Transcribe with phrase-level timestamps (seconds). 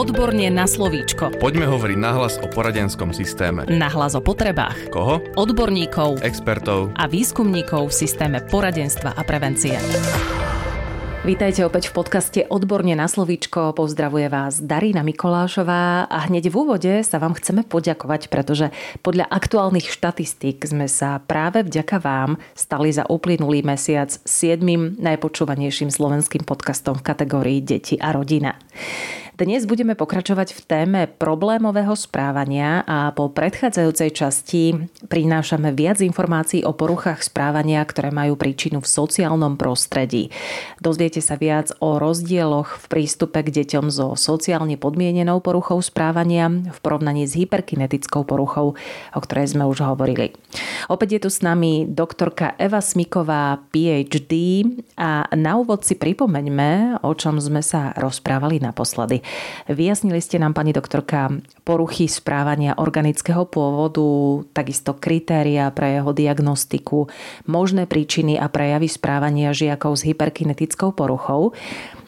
[0.00, 1.36] Odborne na slovíčko.
[1.36, 3.68] Poďme hovoriť nahlas o poradenskom systéme.
[3.68, 4.88] Nahlas o potrebách.
[4.88, 5.20] Koho?
[5.36, 6.96] Odborníkov Expertov.
[6.96, 9.76] a výskumníkov v systéme poradenstva a prevencie.
[11.20, 13.76] Vítajte opäť v podcaste Odborne na slovíčko.
[13.76, 18.72] Pozdravuje vás Darína Mikolášová a hneď v úvode sa vám chceme poďakovať, pretože
[19.04, 26.48] podľa aktuálnych štatistík sme sa práve vďaka vám stali za uplynulý mesiac siedmým najpočúvanejším slovenským
[26.48, 28.56] podcastom v kategórii Deti a rodina.
[29.40, 34.76] Dnes budeme pokračovať v téme problémového správania a po predchádzajúcej časti
[35.08, 40.28] prinášame viac informácií o poruchách správania, ktoré majú príčinu v sociálnom prostredí.
[40.76, 46.78] Dozviete sa viac o rozdieloch v prístupe k deťom so sociálne podmienenou poruchou správania v
[46.84, 48.76] porovnaní s hyperkinetickou poruchou,
[49.16, 50.36] o ktorej sme už hovorili.
[50.92, 54.68] Opäť je tu s nami doktorka Eva Smiková, PhD
[55.00, 59.29] a na úvod si pripomeňme, o čom sme sa rozprávali naposledy.
[59.70, 61.30] Vyjasnili ste nám, pani doktorka,
[61.62, 64.02] poruchy správania organického pôvodu,
[64.50, 67.06] takisto kritéria pre jeho diagnostiku,
[67.46, 71.54] možné príčiny a prejavy správania žiakov s hyperkinetickou poruchou.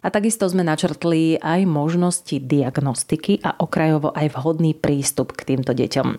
[0.02, 6.18] A takisto sme načrtli aj možnosti diagnostiky a okrajovo aj vhodný prístup k týmto deťom.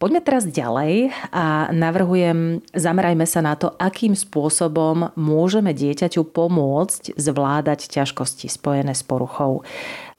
[0.00, 7.86] Poďme teraz ďalej a navrhujem, zamerajme sa na to, akým spôsobom môžeme dieťaťu pomôcť zvládať
[7.86, 9.62] ťažkosti spojené s poruchou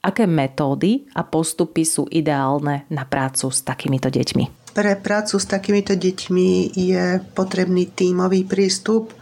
[0.04, 4.76] aké metódy a postupy sú ideálne na prácu s takýmito deťmi?
[4.76, 9.16] Pre prácu s takýmito deťmi je potrebný tímový prístup,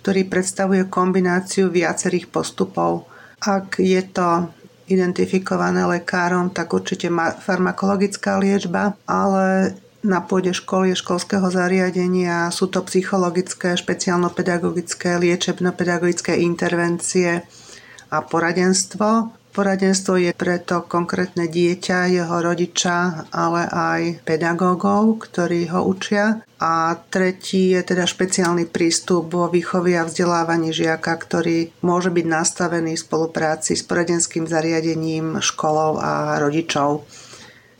[0.00, 3.11] ktorý predstavuje kombináciu viacerých postupov.
[3.42, 4.48] Ak je to
[4.86, 7.10] identifikované lekárom, tak určite
[7.42, 17.46] farmakologická liečba, ale na pôde školy, školského zariadenia sú to psychologické, špeciálno-pedagogické, liečebno-pedagogické intervencie
[18.10, 19.30] a poradenstvo.
[19.52, 26.40] Poradenstvo je preto konkrétne dieťa, jeho rodiča, ale aj pedagógov, ktorí ho učia.
[26.56, 32.96] A tretí je teda špeciálny prístup vo výchovy a vzdelávaní žiaka, ktorý môže byť nastavený
[32.96, 37.04] v spolupráci s poradenským zariadením, školou a rodičov.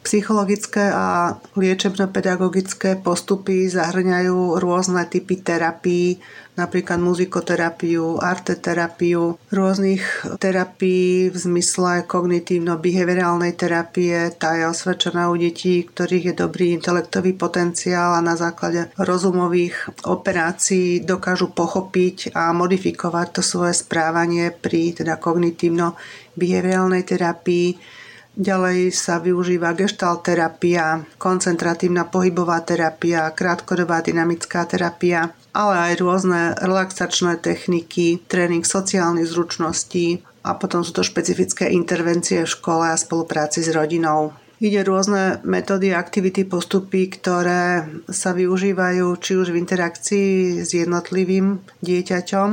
[0.02, 6.18] Psychologické a liečebno-pedagogické postupy zahrňajú rôzne typy terapií,
[6.58, 10.02] napríklad muzikoterapiu, arteterapiu, rôznych
[10.42, 14.34] terapií v zmysle kognitívno-behaviorálnej terapie.
[14.34, 20.98] Tá je osvedčená u detí, ktorých je dobrý intelektový potenciál a na základe rozumových operácií
[20.98, 28.01] dokážu pochopiť a modifikovať to svoje správanie pri teda kognitívno-behaviorálnej terapii
[28.32, 37.36] Ďalej sa využíva gestalt terapia, koncentratívna pohybová terapia, krátkodobá dynamická terapia, ale aj rôzne relaxačné
[37.44, 43.68] techniky, tréning sociálnych zručností a potom sú to špecifické intervencie v škole a spolupráci s
[43.68, 44.32] rodinou.
[44.62, 52.48] Ide rôzne metódy, aktivity, postupy, ktoré sa využívajú či už v interakcii s jednotlivým dieťaťom,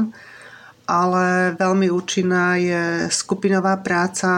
[0.89, 2.83] ale veľmi účinná je
[3.13, 4.31] skupinová práca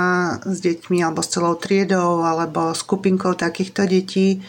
[0.44, 4.44] s deťmi alebo s celou triedou alebo skupinkou takýchto detí,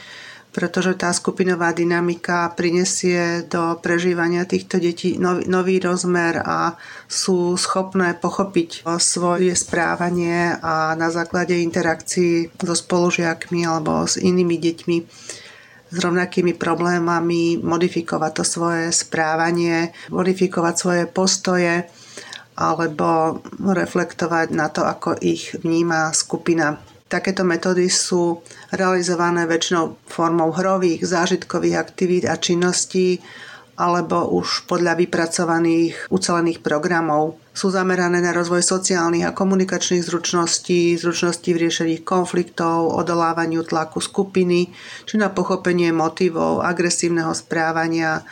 [0.51, 6.75] pretože tá skupinová dynamika prinesie do prežívania týchto detí nový, nový rozmer a
[7.07, 14.97] sú schopné pochopiť svoje správanie a na základe interakcií so spolužiakmi alebo s inými deťmi
[15.93, 21.85] s rovnakými problémami, modifikovať to svoje správanie, modifikovať svoje postoje
[22.57, 26.81] alebo reflektovať na to, ako ich vníma skupina.
[27.09, 28.41] Takéto metódy sú
[28.73, 33.21] realizované väčšinou formou hrových, zážitkových aktivít a činností
[33.82, 37.43] alebo už podľa vypracovaných ucelených programov.
[37.50, 44.70] Sú zamerané na rozvoj sociálnych a komunikačných zručností, zručností v riešení konfliktov, odolávaniu tlaku skupiny,
[45.03, 48.22] či na pochopenie motivov, agresívneho správania,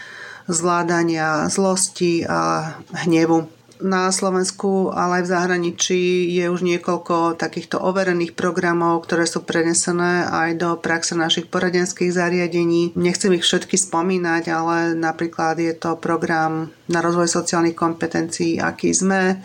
[0.46, 2.72] zvládania zlosti a
[3.04, 6.02] hnevu na Slovensku, ale aj v zahraničí
[6.36, 12.92] je už niekoľko takýchto overených programov, ktoré sú prenesené aj do praxe našich poradenských zariadení.
[12.94, 19.40] Nechcem ich všetky spomínať, ale napríklad je to program na rozvoj sociálnych kompetencií Aký sme,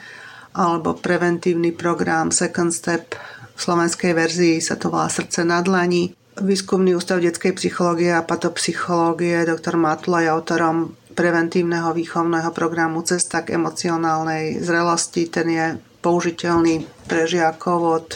[0.55, 3.15] alebo preventívny program Second Step
[3.55, 6.11] v slovenskej verzii sa to volá Srdce na dlani.
[6.35, 9.79] Výskumný ústav detskej psychológie a patopsychológie dr.
[9.79, 15.31] Matula je autorom preventívneho výchovného programu Cesta k emocionálnej zrelosti.
[15.31, 15.65] Ten je
[16.03, 18.07] použiteľný pre žiakov od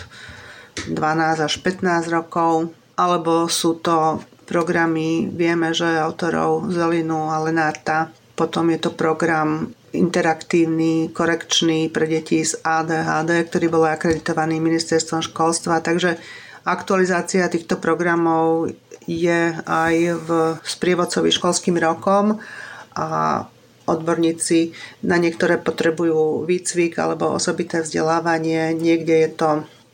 [0.91, 2.69] 12 až 15 rokov,
[2.99, 8.11] alebo sú to programy, vieme, že autorov Zelinu a Lenárta.
[8.35, 15.81] Potom je to program interaktívny, korekčný pre deti z ADHD, ktorý bol akreditovaný ministerstvom školstva.
[15.81, 16.17] Takže
[16.65, 18.69] aktualizácia týchto programov
[19.09, 20.29] je aj v
[20.61, 22.37] sprievodcovi školským rokom
[22.99, 23.47] a
[23.87, 24.75] odborníci
[25.07, 28.75] na niektoré potrebujú výcvik alebo osobité vzdelávanie.
[28.75, 29.49] Niekde je to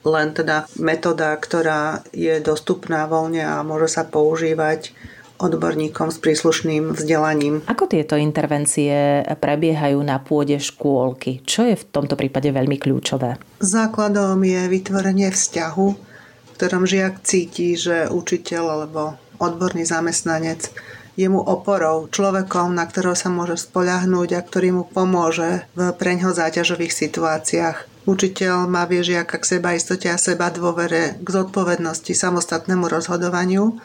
[0.05, 4.93] len teda metóda, ktorá je dostupná voľne a môže sa používať
[5.35, 7.59] odborníkom s príslušným vzdelaním.
[7.67, 11.43] Ako tieto intervencie prebiehajú na pôde škôlky?
[11.43, 13.35] Čo je v tomto prípade veľmi kľúčové?
[13.59, 20.71] Základom je vytvorenie vzťahu, v ktorom žiak cíti, že učiteľ alebo odborný zamestnanec
[21.15, 26.35] je mu oporou, človekom, na ktorého sa môže spoľahnúť a ktorý mu pomôže v preňho
[26.35, 27.77] záťažových situáciách.
[28.05, 33.79] Učiteľ má vie žiaka k seba istote a seba dôvere, k zodpovednosti, samostatnému rozhodovaniu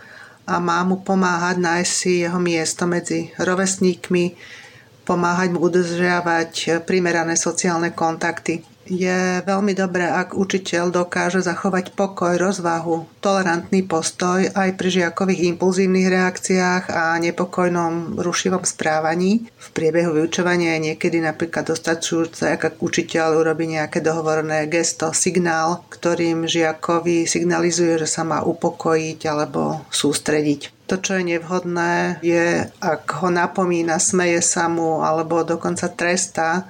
[0.45, 4.37] a má mu pomáhať nájsť si jeho miesto medzi rovesníkmi,
[5.07, 13.07] pomáhať mu udržiavať primerané sociálne kontakty je veľmi dobré, ak učiteľ dokáže zachovať pokoj, rozvahu,
[13.23, 19.47] tolerantný postoj aj pri žiakových impulzívnych reakciách a nepokojnom rušivom správaní.
[19.47, 26.51] V priebehu vyučovania je niekedy napríklad dostačujúce, ak učiteľ urobí nejaké dohovorné gesto, signál, ktorým
[26.51, 30.91] žiakovi signalizuje, že sa má upokojiť alebo sústrediť.
[30.91, 36.67] To, čo je nevhodné, je, ak ho napomína, smeje sa mu alebo dokonca trestá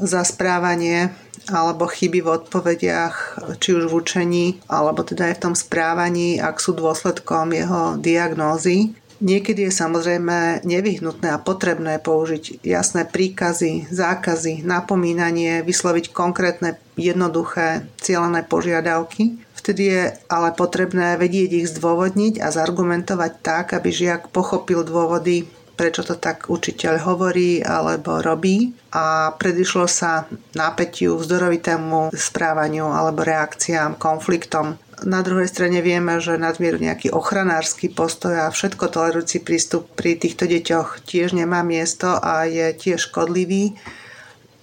[0.00, 1.12] za správanie
[1.50, 3.16] alebo chyby v odpovediach,
[3.58, 8.94] či už v učení, alebo teda aj v tom správaní, ak sú dôsledkom jeho diagnózy.
[9.22, 18.42] Niekedy je samozrejme nevyhnutné a potrebné použiť jasné príkazy, zákazy, napomínanie, vysloviť konkrétne, jednoduché, cieľené
[18.42, 19.38] požiadavky.
[19.54, 25.46] Vtedy je ale potrebné vedieť ich zdôvodniť a zargumentovať tak, aby žiak pochopil dôvody
[25.82, 33.98] prečo to tak učiteľ hovorí alebo robí a predišlo sa napätiu, vzdorovitému správaniu alebo reakciám,
[33.98, 34.78] konfliktom.
[35.02, 40.46] Na druhej strane vieme, že nadmieru nejaký ochranársky postoj a všetko tolerujúci prístup pri týchto
[40.46, 43.74] deťoch tiež nemá miesto a je tiež škodlivý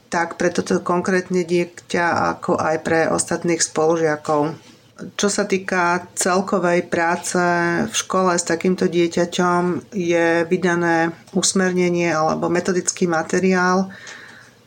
[0.10, 4.57] tak pre toto konkrétne dieťa, ako aj pre ostatných spolužiakov.
[5.00, 7.40] Čo sa týka celkovej práce
[7.88, 13.88] v škole s takýmto dieťaťom, je vydané usmernenie alebo metodický materiál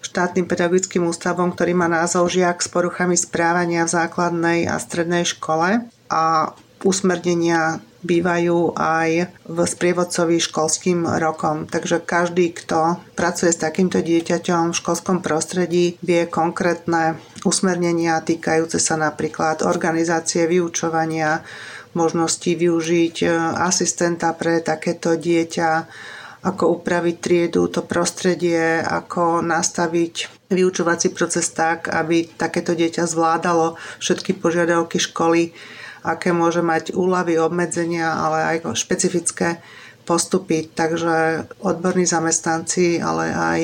[0.03, 5.87] štátnym pedagogickým ústavom, ktorý má názov Žiak s poruchami správania v základnej a strednej škole
[6.11, 6.23] a
[6.83, 11.71] usmernenia bývajú aj v sprievodcovi školským rokom.
[11.71, 18.99] Takže každý, kto pracuje s takýmto dieťaťom v školskom prostredí, vie konkrétne usmernenia týkajúce sa
[18.99, 21.47] napríklad organizácie vyučovania,
[21.93, 23.29] možnosti využiť e,
[23.61, 25.71] asistenta pre takéto dieťa,
[26.43, 34.37] ako upraviť triedu, to prostredie, ako nastaviť vyučovací proces tak, aby takéto dieťa zvládalo všetky
[34.43, 35.55] požiadavky školy
[36.03, 39.63] aké môže mať úlavy, obmedzenia, ale aj špecifické
[40.03, 40.67] postupy.
[40.67, 43.61] Takže odborní zamestnanci, ale aj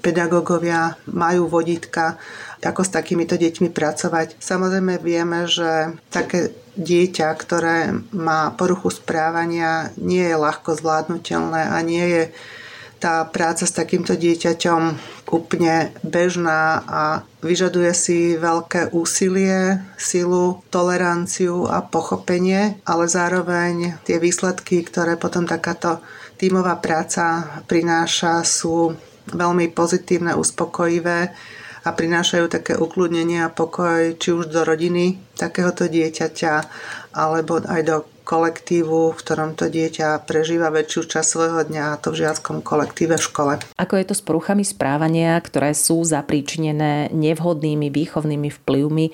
[0.00, 2.16] pedagógovia majú vodítka,
[2.62, 4.40] ako s takýmito deťmi pracovať.
[4.40, 12.06] Samozrejme vieme, že také dieťa, ktoré má poruchu správania, nie je ľahko zvládnutelné a nie
[12.08, 12.24] je
[13.02, 14.82] tá práca s takýmto dieťaťom
[15.32, 17.02] úplne bežná a
[17.40, 26.04] vyžaduje si veľké úsilie, silu, toleranciu a pochopenie, ale zároveň tie výsledky, ktoré potom takáto
[26.36, 28.92] tímová práca prináša, sú
[29.32, 31.32] veľmi pozitívne, uspokojivé
[31.82, 36.54] a prinášajú také ukludnenie a pokoj či už do rodiny takéhoto dieťaťa
[37.16, 37.96] alebo aj do
[38.32, 43.20] kolektívu, v ktorom to dieťa prežíva väčšiu časť svojho dňa a to v žiackom kolektíve
[43.20, 43.52] v škole.
[43.76, 49.06] Ako je to s poruchami správania, ktoré sú zapríčinené nevhodnými výchovnými vplyvmi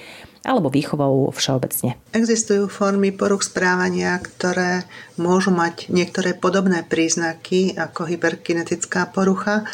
[0.46, 1.98] alebo výchovou všeobecne?
[2.14, 4.86] Existujú formy poruch správania, ktoré
[5.18, 9.66] môžu mať niektoré podobné príznaky ako hyperkinetická porucha,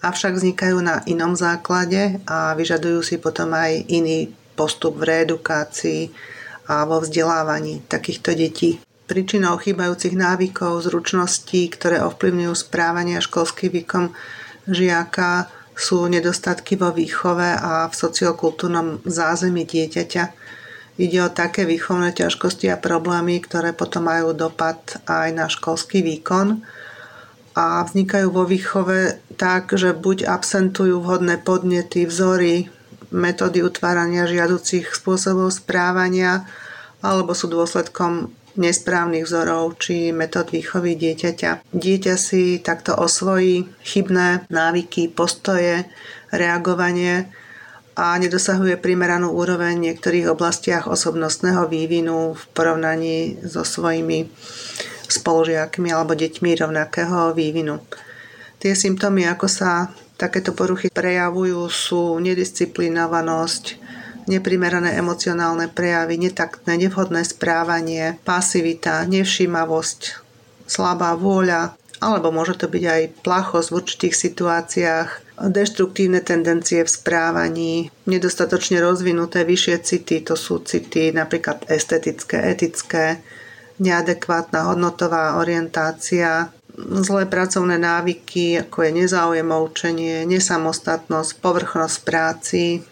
[0.00, 6.32] avšak vznikajú na inom základe a vyžadujú si potom aj iný postup v reedukácii
[6.66, 8.82] a vo vzdelávaní takýchto detí.
[9.06, 14.10] Príčinou chýbajúcich návykov, zručností, ktoré ovplyvňujú správanie a školský výkon
[14.66, 15.46] žiaka
[15.78, 20.24] sú nedostatky vo výchove a v sociokultúrnom zázemí dieťaťa.
[20.98, 26.66] Ide o také výchovné ťažkosti a problémy, ktoré potom majú dopad aj na školský výkon
[27.54, 32.72] a vznikajú vo výchove tak, že buď absentujú vhodné podnety, vzory,
[33.14, 36.42] metódy utvárania žiaducich spôsobov správania
[37.04, 41.72] alebo sú dôsledkom nesprávnych vzorov či metód výchovy dieťaťa.
[41.72, 45.84] Dieťa si takto osvojí chybné návyky, postoje,
[46.34, 47.30] reagovanie
[47.96, 54.28] a nedosahuje primeranú úroveň v niektorých oblastiach osobnostného vývinu v porovnaní so svojimi
[55.08, 57.80] spolužiakmi alebo deťmi rovnakého vývinu.
[58.60, 59.88] Tie symptómy, ako sa
[60.20, 63.64] takéto poruchy prejavujú, sú nedisciplinovanosť,
[64.26, 70.00] neprimerané emocionálne prejavy, netaktné, nevhodné správanie, pasivita, nevšímavosť,
[70.66, 77.74] slabá vôľa, alebo môže to byť aj plachosť v určitých situáciách, deštruktívne tendencie v správaní,
[78.08, 83.20] nedostatočne rozvinuté vyššie city, to sú city napríklad estetické, etické,
[83.76, 92.84] neadekvátna hodnotová orientácia, zlé pracovné návyky, ako je nezáujem o učenie, nesamostatnosť, povrchnosť práci,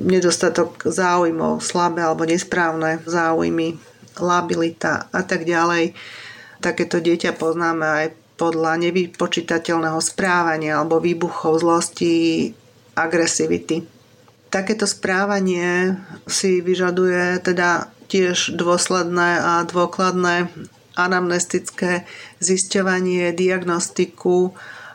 [0.00, 3.76] nedostatok záujmov, slabé alebo nesprávne záujmy,
[4.20, 5.96] labilita a tak ďalej.
[6.62, 8.06] Takéto dieťa poznáme aj
[8.36, 12.50] podľa nevypočítateľného správania alebo výbuchov zlosti,
[12.98, 13.86] agresivity.
[14.52, 15.96] Takéto správanie
[16.28, 20.52] si vyžaduje teda tiež dôsledné a dôkladné
[20.92, 22.04] anamnestické
[22.44, 24.52] zisťovanie, diagnostiku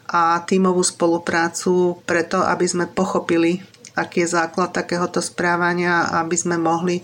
[0.07, 3.65] a tímovú spoluprácu preto, aby sme pochopili
[3.97, 7.01] aký je základ takéhoto správania, aby sme mohli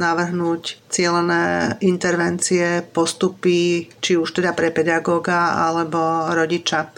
[0.00, 6.88] navrhnúť cieľené intervencie, postupy, či už teda pre pedagóga alebo rodiča.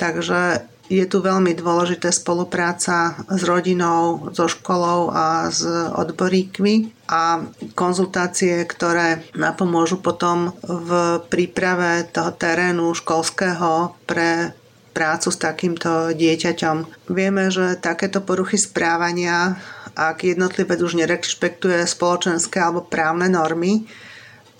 [0.00, 5.64] Takže je tu veľmi dôležité spolupráca s rodinou, so školou a s
[5.96, 14.52] odboríkmi a konzultácie, ktoré napomôžu potom v príprave toho terénu školského pre
[14.92, 17.08] prácu s takýmto dieťaťom.
[17.10, 19.56] Vieme, že takéto poruchy správania,
[19.96, 23.88] ak jednotlivec už nerešpektuje spoločenské alebo právne normy,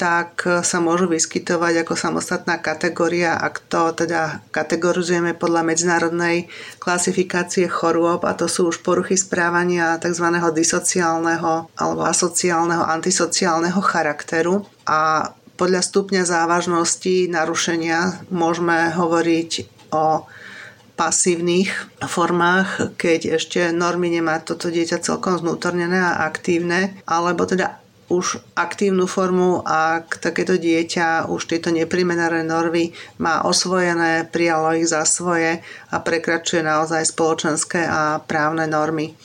[0.01, 6.51] tak sa môžu vyskytovať ako samostatná kategória, ak to teda kategorizujeme podľa medzinárodnej
[6.83, 10.27] klasifikácie chorôb, a to sú už poruchy správania tzv.
[10.51, 14.67] disociálneho alebo asociálneho, antisociálneho charakteru.
[14.91, 20.27] A podľa stupňa závažnosti narušenia môžeme hovoriť o
[20.97, 21.73] pasívnych
[22.05, 27.81] formách, keď ešte normy nemá toto dieťa celkom znútornené a aktívne, alebo teda
[28.13, 35.09] už aktívnu formu, ak takéto dieťa už tieto neprimenané normy má osvojené, prijalo ich za
[35.09, 39.17] svoje a prekračuje naozaj spoločenské a právne normy.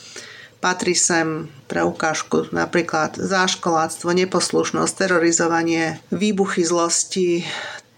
[0.58, 7.46] Patrí sem pre ukážku napríklad záškoláctvo, neposlušnosť, terorizovanie, výbuchy zlosti,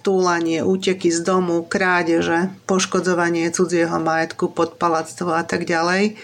[0.01, 6.17] túlanie, úteky z domu, krádeže, poškodzovanie cudzieho majetku, podpalactvo a tak ďalej.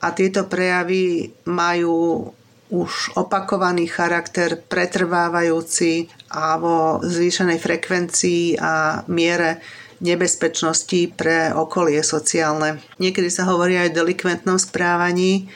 [0.00, 2.30] A tieto prejavy majú
[2.70, 9.58] už opakovaný charakter, pretrvávajúci a vo zvýšenej frekvencii a miere
[10.00, 12.80] nebezpečnosti pre okolie sociálne.
[13.02, 15.50] Niekedy sa hovorí aj o delikventnom správaní,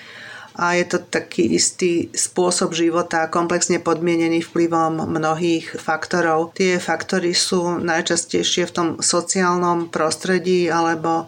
[0.55, 6.55] a je to taký istý spôsob života komplexne podmienený vplyvom mnohých faktorov.
[6.55, 11.27] Tie faktory sú najčastejšie v tom sociálnom prostredí alebo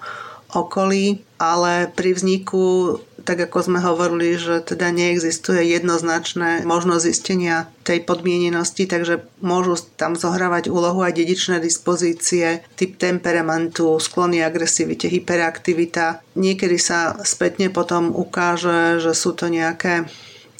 [0.54, 8.06] okolí, ale pri vzniku tak ako sme hovorili, že teda neexistuje jednoznačné možnosť zistenia tej
[8.06, 16.22] podmienenosti, takže môžu tam zohrávať úlohu aj dedičné dispozície, typ temperamentu, sklony agresivite, hyperaktivita.
[16.38, 20.06] Niekedy sa spätne potom ukáže, že sú to nejaké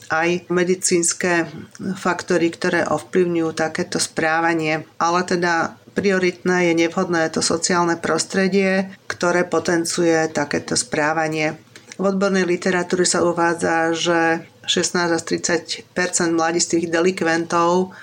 [0.07, 1.51] aj medicínske
[1.99, 4.87] faktory, ktoré ovplyvňujú takéto správanie.
[5.03, 11.59] Ale teda prioritné je nevhodné to sociálne prostredie, ktoré potencuje takéto správanie.
[11.97, 15.89] V odbornej literatúre sa uvádza, že 16 až 30%
[16.37, 17.97] mladistvých delikventov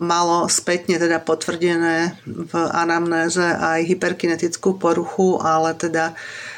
[0.00, 6.16] malo spätne teda potvrdené v anamnéze aj hyperkinetickú poruchu, ale teda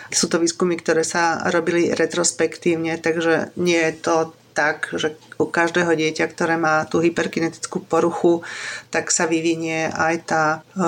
[0.08, 4.16] sú to výskumy, ktoré sa robili retrospektívne, takže nie je to
[4.56, 8.40] tak, že u každého dieťa, ktoré má tú hyperkinetickú poruchu,
[8.88, 10.44] tak sa vyvinie aj tá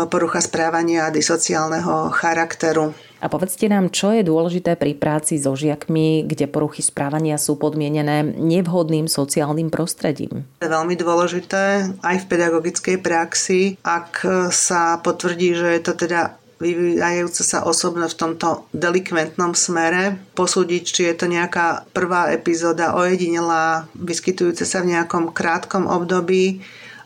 [0.09, 2.97] porucha správania a disociálneho charakteru.
[3.19, 8.23] A povedzte nám, čo je dôležité pri práci so žiakmi, kde poruchy správania sú podmienené
[8.39, 10.47] nevhodným sociálnym prostredím?
[10.63, 14.23] Je veľmi dôležité aj v pedagogickej praxi, ak
[14.55, 21.03] sa potvrdí, že je to teda vyvíjajúce sa osobno v tomto delikventnom smere, posúdiť, či
[21.11, 26.63] je to nejaká prvá epizóda ojedinelá, vyskytujúce sa v nejakom krátkom období,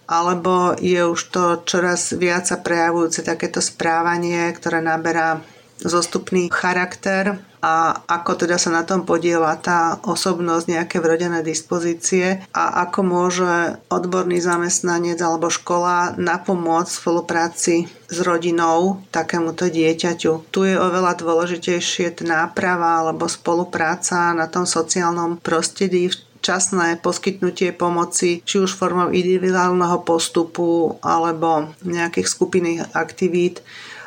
[0.08, 5.40] alebo je už to čoraz viac prejavujúce takéto správanie, ktoré naberá
[5.82, 12.82] zostupný charakter a ako teda sa na tom podiela tá osobnosť, nejaké vrodené dispozície a
[12.86, 17.74] ako môže odborný zamestnanec alebo škola napomôcť v spolupráci
[18.10, 20.50] s rodinou takémuto dieťaťu.
[20.50, 26.10] Tu je oveľa dôležitejšie náprava alebo spolupráca na tom sociálnom prostredí,
[26.42, 33.62] časné poskytnutie pomoci, či už formou individuálneho postupu alebo nejakých skupinných aktivít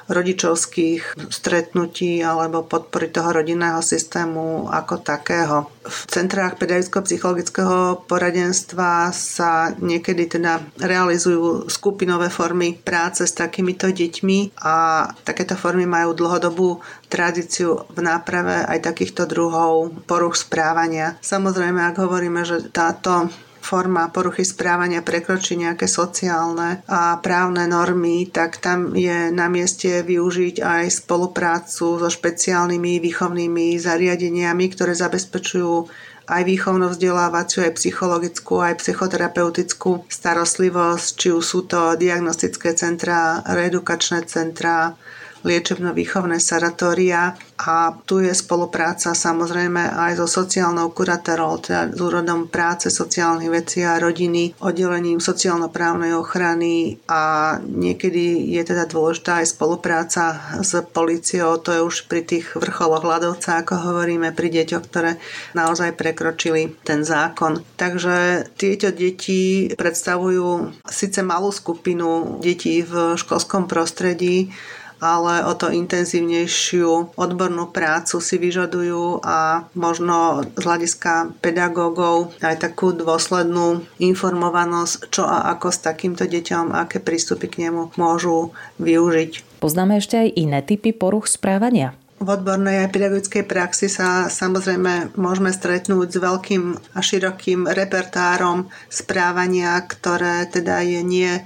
[0.05, 5.57] rodičovských stretnutí alebo podpory toho rodinného systému ako takého.
[5.85, 15.07] V centrách pedagogicko-psychologického poradenstva sa niekedy teda realizujú skupinové formy práce s takýmito deťmi a
[15.21, 21.17] takéto formy majú dlhodobú tradíciu v náprave aj takýchto druhov poruch správania.
[21.21, 23.29] Samozrejme, ak hovoríme, že táto
[23.65, 30.62] forma poruchy správania prekročí nejaké sociálne a právne normy, tak tam je na mieste využiť
[30.62, 35.89] aj spoluprácu so špeciálnymi výchovnými zariadeniami, ktoré zabezpečujú
[36.25, 44.25] aj výchovno vzdelávaciu, aj psychologickú, aj psychoterapeutickú starostlivosť, či už sú to diagnostické centra, reedukačné
[44.25, 44.98] centra,
[45.45, 52.91] liečebno-výchovné sanatória a tu je spolupráca samozrejme aj so sociálnou kuratérou, teda s úrodom práce,
[52.91, 60.23] sociálnych vecí a rodiny, oddelením sociálno-právnej ochrany a niekedy je teda dôležitá aj spolupráca
[60.59, 65.21] s policiou, to je už pri tých vrcholoch hľadovca, ako hovoríme, pri deťoch, ktoré
[65.55, 67.63] naozaj prekročili ten zákon.
[67.79, 74.51] Takže tieto deti predstavujú síce malú skupinu detí v školskom prostredí,
[74.99, 82.95] ale o to intenzívnejšiu odbornú prácu si vyžadujú a možno z hľadiska pedagógov aj takú
[82.95, 89.61] dôslednú informovanosť, čo a ako s takýmto deťom, aké prístupy k nemu môžu využiť.
[89.63, 91.97] Poznáme ešte aj iné typy poruch správania.
[92.15, 96.63] V odbornej aj pedagogickej praxi sa samozrejme môžeme stretnúť s veľkým
[96.95, 101.43] a širokým repertárom správania, ktoré teda je nie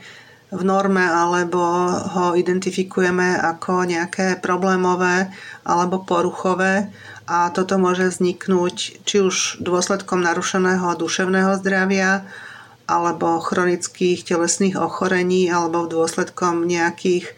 [0.49, 1.61] v norme alebo
[1.93, 5.29] ho identifikujeme ako nejaké problémové
[5.61, 6.89] alebo poruchové.
[7.29, 12.25] A toto môže vzniknúť či už dôsledkom narušeného duševného zdravia
[12.89, 17.29] alebo chronických telesných ochorení alebo dôsledkom nejakých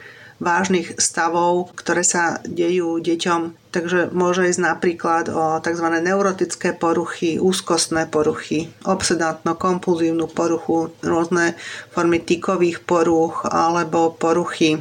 [0.41, 3.71] vážnych stavov, ktoré sa dejú deťom.
[3.71, 5.87] Takže môže ísť napríklad o tzv.
[6.01, 11.55] neurotické poruchy, úzkostné poruchy, obsedantno-kompulzívnu poruchu, rôzne
[11.93, 14.79] formy tykových poruch alebo poruchy e,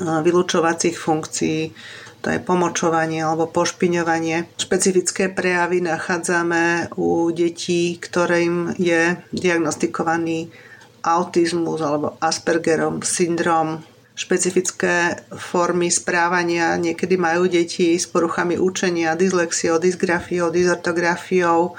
[0.00, 1.74] vylúčovacích funkcií,
[2.20, 4.52] to je pomočovanie alebo pošpiňovanie.
[4.60, 10.52] Špecifické prejavy nachádzame u detí, ktorým je diagnostikovaný
[11.00, 13.80] autizmus alebo Aspergerov syndrom,
[14.20, 16.76] špecifické formy správania.
[16.76, 21.72] Niekedy majú deti s poruchami učenia, dyslexiou, dysgrafiou, dysortografiou,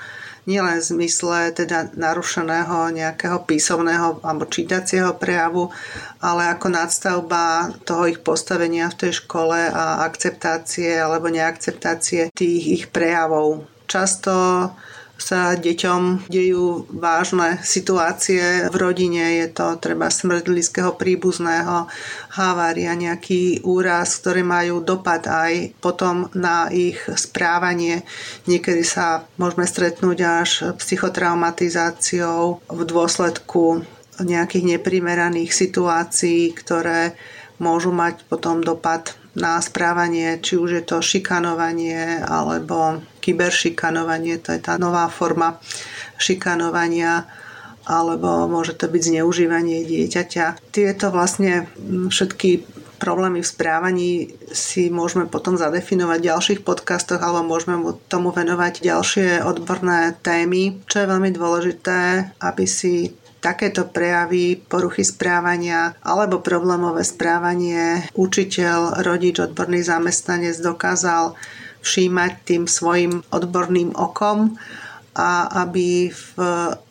[0.49, 5.69] nielen v zmysle teda narušeného nejakého písomného alebo čítacieho prejavu,
[6.17, 12.85] ale ako nadstavba toho ich postavenia v tej škole a akceptácie alebo neakceptácie tých ich
[12.89, 13.69] prejavov.
[13.85, 14.33] Často
[15.21, 21.85] sa deťom dejú vážne situácie v rodine, je to treba smrť blízkeho príbuzného,
[22.33, 28.01] havária, nejaký úraz, ktoré majú dopad aj potom na ich správanie.
[28.49, 30.49] Niekedy sa môžeme stretnúť až
[30.81, 33.85] psychotraumatizáciou v dôsledku
[34.21, 37.13] nejakých neprimeraných situácií, ktoré
[37.61, 44.59] môžu mať potom dopad na správanie, či už je to šikanovanie alebo kyberšikanovanie, to je
[44.59, 45.55] tá nová forma
[46.19, 47.23] šikanovania
[47.87, 50.69] alebo môže to byť zneužívanie dieťaťa.
[50.69, 51.65] Tieto vlastne
[52.11, 52.67] všetky
[53.01, 54.11] problémy v správaní
[54.53, 60.85] si môžeme potom zadefinovať v ďalších podcastoch alebo môžeme tomu venovať ďalšie odborné témy.
[60.85, 63.09] Čo je veľmi dôležité, aby si
[63.41, 68.05] takéto prejavy poruchy správania alebo problémové správanie.
[68.13, 71.33] Učiteľ, rodič, odborný zamestnanec dokázal
[71.81, 74.61] všímať tým svojim odborným okom
[75.17, 76.31] a aby v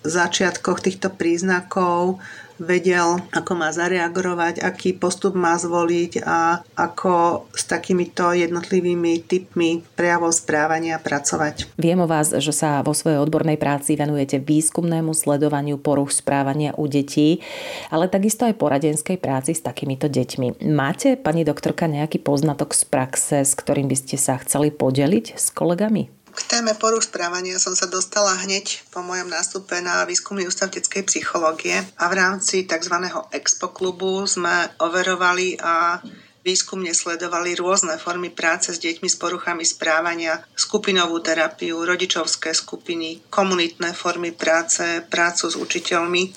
[0.04, 2.18] začiatkoch týchto príznakov
[2.60, 10.36] vedel, ako má zareagovať, aký postup má zvoliť a ako s takýmito jednotlivými typmi prejavov
[10.36, 11.72] správania pracovať.
[11.80, 16.84] Viem o vás, že sa vo svojej odbornej práci venujete výskumnému sledovaniu poruch správania u
[16.84, 17.40] detí,
[17.88, 20.60] ale takisto aj poradenskej práci s takýmito deťmi.
[20.68, 25.48] Máte, pani doktorka, nejaký poznatok z praxe, s ktorým by ste sa chceli podeliť s
[25.48, 26.19] kolegami?
[26.30, 31.02] K téme poruch správania som sa dostala hneď po mojom nástupe na výskumný ústav detskej
[31.10, 32.94] psychológie a v rámci tzv.
[33.34, 35.98] Expo klubu sme overovali a
[36.46, 43.90] výskumne sledovali rôzne formy práce s deťmi s poruchami správania, skupinovú terapiu, rodičovské skupiny, komunitné
[43.92, 46.30] formy práce, prácu s učiteľmi.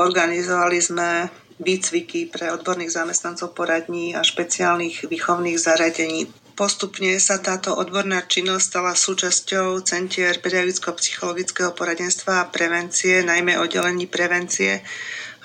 [0.00, 1.28] Organizovali sme
[1.60, 6.24] výcviky pre odborných zamestnancov poradní a špeciálnych výchovných zariadení
[6.60, 14.84] Postupne sa táto odborná činnosť stala súčasťou Centier pedagogicko-psychologického poradenstva a prevencie, najmä oddelení prevencie.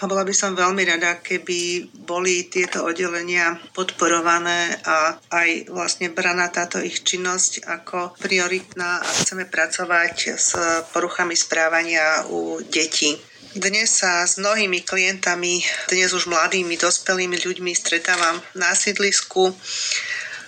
[0.03, 6.51] A bola by som veľmi rada, keby boli tieto oddelenia podporované a aj vlastne braná
[6.51, 10.51] táto ich činnosť ako prioritná a chceme pracovať s
[10.91, 13.15] poruchami správania u detí.
[13.55, 19.55] Dnes sa s mnohými klientami, dnes už mladými, dospelými ľuďmi stretávam na sídlisku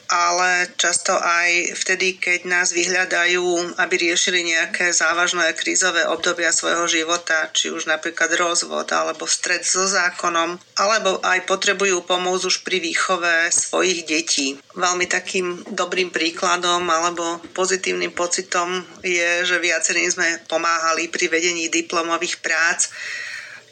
[0.07, 7.51] ale často aj vtedy, keď nás vyhľadajú, aby riešili nejaké závažné krízové obdobia svojho života,
[7.51, 13.51] či už napríklad rozvod alebo stred so zákonom, alebo aj potrebujú pomôcť už pri výchove
[13.51, 14.55] svojich detí.
[14.75, 22.39] Veľmi takým dobrým príkladom alebo pozitívnym pocitom je, že viacerým sme pomáhali pri vedení diplomových
[22.39, 22.89] prác,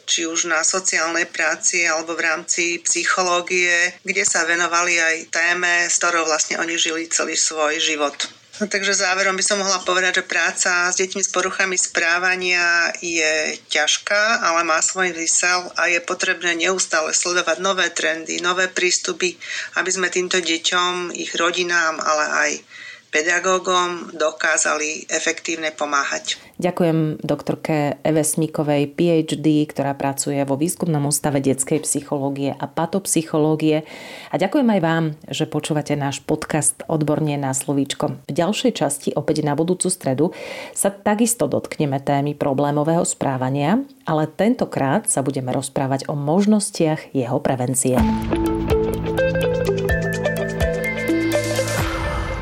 [0.06, 5.98] či už na sociálnej práci alebo v rámci psychológie, kde sa venovali aj téme, s
[5.98, 8.14] ktorou vlastne oni žili celý svoj život.
[8.56, 13.60] No, takže záverom by som mohla povedať, že práca s deťmi s poruchami správania je
[13.68, 19.36] ťažká, ale má svoj zmysel a je potrebné neustále sledovať nové trendy, nové prístupy,
[19.76, 22.50] aby sme týmto deťom, ich rodinám, ale aj
[23.16, 26.36] pedagógom dokázali efektívne pomáhať.
[26.60, 33.88] Ďakujem doktorke Eve Smikovej, PhD, ktorá pracuje vo výskumnom ústave detskej psychológie a patopsychológie.
[34.28, 38.20] A ďakujem aj vám, že počúvate náš podcast Odborne na slovíčko.
[38.28, 40.36] V ďalšej časti, opäť na budúcu stredu,
[40.76, 47.96] sa takisto dotkneme témy problémového správania, ale tentokrát sa budeme rozprávať o možnostiach jeho prevencie.